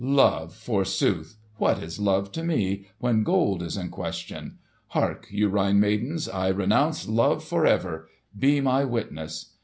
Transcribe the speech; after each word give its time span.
"Love, 0.03 0.51
forsooth! 0.55 1.37
What 1.57 1.77
is 1.83 1.99
love 1.99 2.31
to 2.31 2.43
me, 2.43 2.87
when 2.97 3.21
gold 3.21 3.61
is 3.61 3.77
in 3.77 3.89
question? 3.91 4.57
Hark 4.87 5.27
you, 5.29 5.47
Rhine 5.47 5.79
maidens! 5.79 6.27
I 6.27 6.47
renounce 6.47 7.07
love 7.07 7.43
for 7.43 7.67
ever! 7.67 8.09
Be 8.35 8.61
my 8.61 8.83
witness!" 8.83 9.51